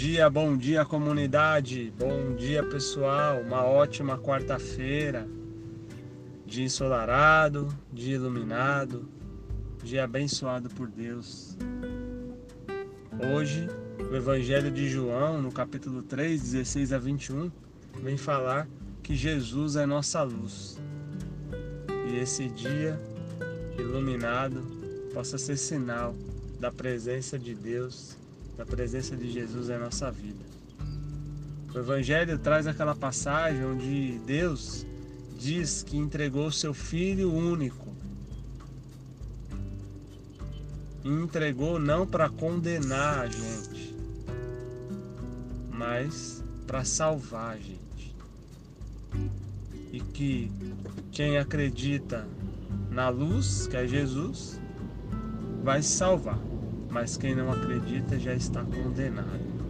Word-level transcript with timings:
dia, 0.00 0.30
bom 0.30 0.56
dia 0.56 0.82
comunidade, 0.82 1.92
bom 1.98 2.34
dia 2.34 2.64
pessoal, 2.64 3.38
uma 3.42 3.66
ótima 3.66 4.16
quarta-feira, 4.16 5.28
dia 6.46 6.64
ensolarado, 6.64 7.68
dia 7.92 8.14
iluminado, 8.14 9.06
dia 9.84 10.04
abençoado 10.04 10.70
por 10.70 10.88
Deus. 10.88 11.54
Hoje, 13.30 13.68
o 14.10 14.16
Evangelho 14.16 14.70
de 14.70 14.88
João, 14.88 15.42
no 15.42 15.52
capítulo 15.52 16.02
3, 16.02 16.40
16 16.44 16.94
a 16.94 16.98
21, 16.98 17.52
vem 18.02 18.16
falar 18.16 18.66
que 19.02 19.14
Jesus 19.14 19.76
é 19.76 19.84
nossa 19.84 20.22
luz. 20.22 20.80
E 22.08 22.16
esse 22.16 22.48
dia 22.48 22.98
iluminado 23.78 24.62
possa 25.12 25.36
ser 25.36 25.58
sinal 25.58 26.16
da 26.58 26.72
presença 26.72 27.38
de 27.38 27.54
Deus 27.54 28.18
da 28.60 28.66
presença 28.66 29.16
de 29.16 29.30
Jesus 29.30 29.70
em 29.70 29.78
nossa 29.78 30.10
vida. 30.10 30.44
O 31.74 31.78
Evangelho 31.78 32.38
traz 32.38 32.66
aquela 32.66 32.94
passagem 32.94 33.64
onde 33.64 34.20
Deus 34.26 34.84
diz 35.38 35.82
que 35.82 35.96
entregou 35.96 36.52
seu 36.52 36.74
Filho 36.74 37.32
único. 37.32 37.88
E 41.02 41.08
entregou 41.08 41.78
não 41.78 42.06
para 42.06 42.28
condenar 42.28 43.20
a 43.20 43.26
gente, 43.28 43.96
mas 45.72 46.44
para 46.66 46.84
salvar 46.84 47.56
a 47.56 47.58
gente. 47.58 48.14
E 49.90 50.00
que 50.00 50.52
quem 51.10 51.38
acredita 51.38 52.28
na 52.90 53.08
luz, 53.08 53.66
que 53.66 53.76
é 53.78 53.86
Jesus, 53.86 54.60
vai 55.64 55.82
se 55.82 55.92
salvar 55.92 56.49
mas 56.90 57.16
quem 57.16 57.34
não 57.34 57.52
acredita 57.52 58.18
já 58.18 58.34
está 58.34 58.64
condenado. 58.64 59.60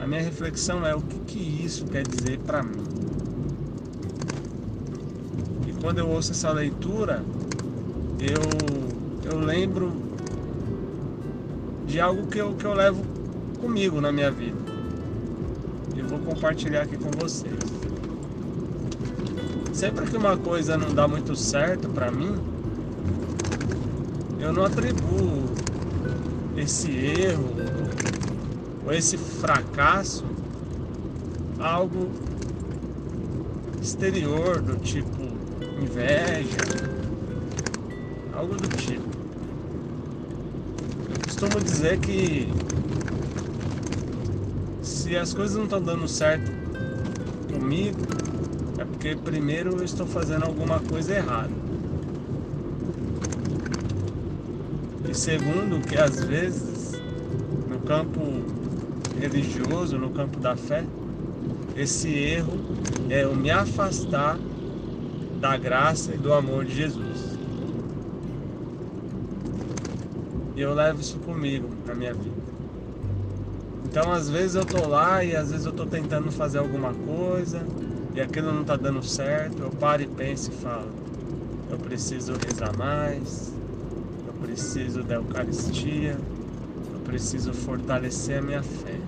A 0.00 0.06
minha 0.06 0.20
reflexão 0.20 0.84
é 0.84 0.94
o 0.94 1.00
que, 1.00 1.18
que 1.20 1.64
isso 1.64 1.86
quer 1.86 2.06
dizer 2.06 2.38
para 2.40 2.62
mim. 2.62 2.82
E 5.66 5.72
quando 5.80 5.98
eu 5.98 6.08
ouço 6.08 6.32
essa 6.32 6.50
leitura, 6.50 7.24
eu, 8.18 9.30
eu 9.30 9.38
lembro 9.38 9.92
de 11.86 12.00
algo 12.00 12.26
que 12.26 12.38
eu, 12.38 12.54
que 12.54 12.64
eu 12.64 12.74
levo 12.74 13.02
comigo 13.60 14.00
na 14.00 14.10
minha 14.10 14.30
vida. 14.30 14.58
E 15.96 16.02
vou 16.02 16.18
compartilhar 16.18 16.82
aqui 16.82 16.96
com 16.96 17.10
vocês. 17.12 17.54
Sempre 19.72 20.10
que 20.10 20.16
uma 20.16 20.36
coisa 20.36 20.76
não 20.76 20.92
dá 20.92 21.06
muito 21.06 21.36
certo 21.36 21.88
para 21.88 22.10
mim, 22.10 22.51
eu 24.42 24.52
não 24.52 24.64
atribuo 24.64 25.44
esse 26.56 26.90
erro 26.90 27.48
ou 28.84 28.92
esse 28.92 29.16
fracasso 29.16 30.24
algo 31.60 32.10
exterior 33.80 34.60
do 34.60 34.76
tipo 34.76 35.22
inveja, 35.80 36.58
algo 38.34 38.56
do 38.56 38.68
tipo. 38.76 39.08
Eu 41.08 41.20
costumo 41.24 41.60
dizer 41.60 42.00
que 42.00 42.52
se 44.82 45.16
as 45.16 45.32
coisas 45.32 45.56
não 45.56 45.64
estão 45.64 45.80
dando 45.80 46.08
certo 46.08 46.50
comigo, 47.52 48.00
é 48.78 48.84
porque 48.84 49.14
primeiro 49.14 49.76
eu 49.78 49.84
estou 49.84 50.06
fazendo 50.06 50.44
alguma 50.44 50.80
coisa 50.80 51.14
errada. 51.14 51.71
E 55.12 55.14
segundo, 55.14 55.86
que 55.86 55.94
às 55.98 56.24
vezes 56.24 56.98
no 57.68 57.78
campo 57.80 58.18
religioso, 59.20 59.98
no 59.98 60.08
campo 60.08 60.40
da 60.40 60.56
fé, 60.56 60.86
esse 61.76 62.08
erro 62.08 62.58
é 63.10 63.22
eu 63.22 63.36
me 63.36 63.50
afastar 63.50 64.38
da 65.38 65.54
graça 65.58 66.14
e 66.14 66.16
do 66.16 66.32
amor 66.32 66.64
de 66.64 66.74
Jesus. 66.74 67.38
E 70.56 70.62
eu 70.62 70.72
levo 70.72 71.02
isso 71.02 71.18
comigo 71.18 71.68
na 71.86 71.94
minha 71.94 72.14
vida. 72.14 72.42
Então 73.84 74.10
às 74.10 74.30
vezes 74.30 74.54
eu 74.54 74.64
tô 74.64 74.88
lá 74.88 75.22
e 75.22 75.36
às 75.36 75.50
vezes 75.50 75.66
eu 75.66 75.72
tô 75.72 75.84
tentando 75.84 76.32
fazer 76.32 76.56
alguma 76.56 76.94
coisa 76.94 77.66
e 78.14 78.20
aquilo 78.22 78.50
não 78.50 78.64
tá 78.64 78.76
dando 78.76 79.02
certo, 79.02 79.60
eu 79.60 79.70
paro 79.72 80.00
e 80.00 80.06
penso 80.06 80.50
e 80.50 80.54
falo, 80.54 80.88
eu 81.70 81.76
preciso 81.76 82.32
rezar 82.32 82.74
mais, 82.78 83.52
preciso 84.52 85.02
da 85.02 85.14
Eucaristia, 85.14 86.14
eu 86.92 87.00
preciso 87.00 87.54
fortalecer 87.54 88.38
a 88.38 88.42
minha 88.42 88.62
fé. 88.62 88.98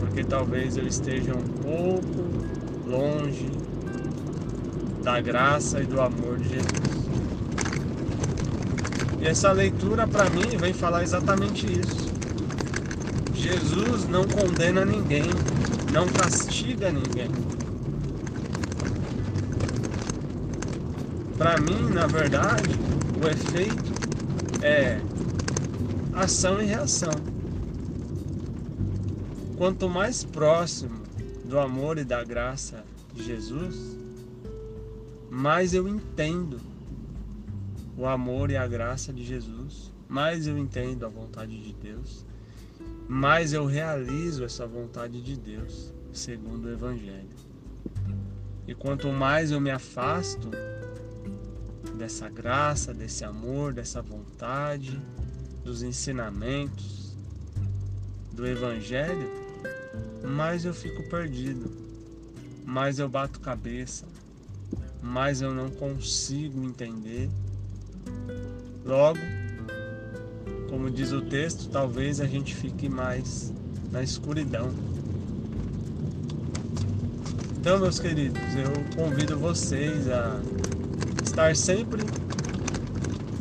Porque 0.00 0.24
talvez 0.24 0.76
eu 0.76 0.84
esteja 0.88 1.32
um 1.32 1.42
pouco 1.62 2.34
longe 2.84 3.48
da 5.04 5.20
graça 5.20 5.80
e 5.80 5.86
do 5.86 6.00
amor 6.00 6.38
de 6.38 6.48
Jesus. 6.48 6.96
E 9.20 9.28
essa 9.28 9.52
leitura 9.52 10.08
para 10.08 10.28
mim 10.30 10.48
vem 10.58 10.74
falar 10.74 11.04
exatamente 11.04 11.64
isso. 11.64 12.10
Jesus 13.34 14.08
não 14.08 14.24
condena 14.24 14.84
ninguém, 14.84 15.30
não 15.92 16.08
castiga 16.08 16.90
ninguém. 16.90 17.30
Para 21.38 21.60
mim, 21.60 21.90
na 21.92 22.06
verdade, 22.06 22.70
o 23.22 23.28
efeito 23.28 23.92
é 24.64 24.98
ação 26.14 26.62
e 26.62 26.64
reação. 26.64 27.12
Quanto 29.58 29.88
mais 29.88 30.24
próximo 30.24 31.02
do 31.44 31.58
amor 31.58 31.98
e 31.98 32.04
da 32.04 32.24
graça 32.24 32.84
de 33.12 33.22
Jesus, 33.22 33.98
mais 35.30 35.74
eu 35.74 35.86
entendo 35.86 36.58
o 37.98 38.06
amor 38.06 38.50
e 38.50 38.56
a 38.56 38.66
graça 38.66 39.12
de 39.12 39.24
Jesus, 39.24 39.92
mais 40.08 40.46
eu 40.46 40.56
entendo 40.56 41.04
a 41.04 41.08
vontade 41.08 41.60
de 41.62 41.72
Deus, 41.74 42.24
mais 43.08 43.52
eu 43.52 43.66
realizo 43.66 44.42
essa 44.42 44.66
vontade 44.66 45.20
de 45.20 45.36
Deus, 45.36 45.92
segundo 46.12 46.64
o 46.64 46.72
Evangelho. 46.72 47.28
E 48.66 48.74
quanto 48.74 49.08
mais 49.08 49.50
eu 49.50 49.60
me 49.60 49.70
afasto 49.70 50.50
dessa 51.96 52.28
graça, 52.28 52.92
desse 52.94 53.24
amor, 53.24 53.72
dessa 53.72 54.02
vontade, 54.02 55.00
dos 55.64 55.82
ensinamentos 55.82 57.16
do 58.32 58.46
Evangelho, 58.46 59.30
mais 60.22 60.64
eu 60.64 60.74
fico 60.74 61.02
perdido, 61.08 61.70
mais 62.64 62.98
eu 62.98 63.08
bato 63.08 63.40
cabeça, 63.40 64.04
mais 65.02 65.40
eu 65.40 65.54
não 65.54 65.70
consigo 65.70 66.62
entender. 66.62 67.28
Logo, 68.84 69.18
como 70.68 70.90
diz 70.90 71.12
o 71.12 71.22
texto, 71.22 71.68
talvez 71.70 72.20
a 72.20 72.26
gente 72.26 72.54
fique 72.54 72.88
mais 72.88 73.52
na 73.90 74.02
escuridão. 74.02 74.70
Então, 77.58 77.80
meus 77.80 77.98
queridos, 77.98 78.40
eu 78.54 78.94
convido 78.94 79.36
vocês 79.38 80.08
a 80.08 80.40
estar 81.36 81.54
sempre 81.54 82.02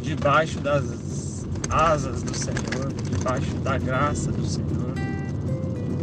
debaixo 0.00 0.60
das 0.60 1.44
asas 1.68 2.22
do 2.22 2.36
Senhor, 2.36 2.92
debaixo 3.10 3.52
da 3.64 3.78
graça 3.78 4.30
do 4.30 4.46
Senhor, 4.46 4.94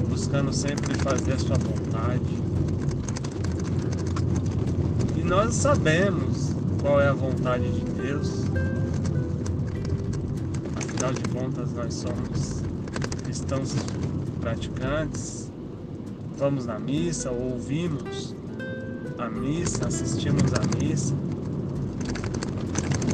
buscando 0.10 0.52
sempre 0.52 0.94
fazer 0.96 1.32
a 1.32 1.40
sua 1.40 1.56
vontade. 1.56 2.44
E 5.16 5.24
nós 5.24 5.56
sabemos 5.56 6.54
qual 6.82 7.00
é 7.00 7.08
a 7.08 7.14
vontade 7.14 7.72
de 7.72 7.86
Deus. 7.94 8.44
Afinal 10.76 11.14
de 11.14 11.24
contas, 11.30 11.72
nós 11.72 11.94
somos 11.94 12.64
cristãos 13.24 13.74
praticantes, 14.42 15.50
vamos 16.38 16.66
na 16.66 16.78
missa, 16.78 17.32
ouvimos 17.32 18.36
a 19.18 19.30
missa, 19.30 19.88
assistimos 19.88 20.52
a 20.54 20.78
missa 20.78 21.16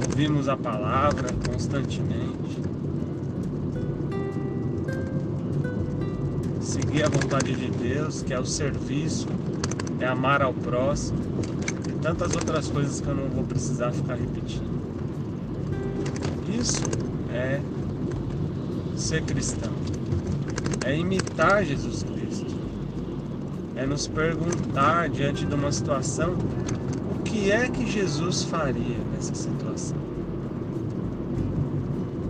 ouvimos 0.07 0.49
a 0.49 0.57
palavra 0.57 1.29
constantemente, 1.49 2.61
seguir 6.61 7.03
a 7.03 7.09
vontade 7.09 7.55
de 7.55 7.69
Deus, 7.71 8.21
que 8.21 8.33
é 8.33 8.39
o 8.39 8.45
serviço, 8.45 9.27
é 9.99 10.05
amar 10.05 10.41
ao 10.41 10.53
próximo 10.53 11.19
e 11.87 11.91
tantas 12.01 12.35
outras 12.35 12.67
coisas 12.67 12.99
que 12.99 13.07
eu 13.07 13.15
não 13.15 13.29
vou 13.29 13.43
precisar 13.43 13.91
ficar 13.91 14.15
repetindo. 14.15 14.73
Isso 16.59 16.83
é 17.33 17.61
ser 18.95 19.23
cristão, 19.23 19.71
é 20.85 20.95
imitar 20.97 21.63
Jesus 21.63 22.03
Cristo, 22.03 22.53
é 23.75 23.85
nos 23.85 24.07
perguntar 24.07 25.09
diante 25.09 25.45
de 25.45 25.55
uma 25.55 25.71
situação 25.71 26.35
que 27.33 27.51
é 27.51 27.67
que 27.67 27.89
Jesus 27.89 28.43
faria 28.43 28.99
nessa 29.11 29.33
situação 29.33 29.97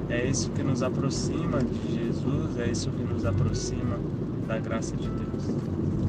É 0.09 0.25
isso 0.25 0.49
que 0.51 0.63
nos 0.63 0.81
aproxima 0.81 1.59
de 1.59 1.93
Jesus, 1.93 2.57
é 2.57 2.69
isso 2.69 2.89
que 2.89 3.03
nos 3.03 3.25
aproxima 3.25 3.99
da 4.47 4.57
graça 4.59 4.95
de 4.95 5.09
Deus. 5.09 5.57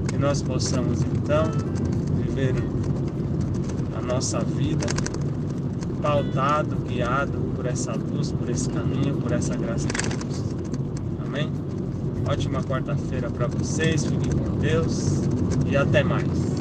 Que 0.09 0.17
nós 0.17 0.43
possamos 0.43 1.03
então 1.03 1.45
viver 2.23 2.55
a 3.97 4.03
nossa 4.03 4.41
vida 4.41 4.87
pautado, 6.01 6.77
guiado 6.87 7.39
por 7.57 7.67
essa 7.67 7.95
luz, 7.95 8.31
por 8.31 8.49
esse 8.49 8.69
caminho, 8.69 9.17
por 9.17 9.33
essa 9.33 9.57
graça 9.57 9.89
de 9.89 10.17
Deus. 10.17 10.45
Amém? 11.27 11.51
Ótima 12.31 12.63
quarta-feira 12.63 13.29
para 13.29 13.49
vocês, 13.49 14.05
fiquem 14.05 14.31
com 14.33 14.59
Deus 14.59 15.23
e 15.67 15.77
até 15.77 16.05
mais. 16.05 16.54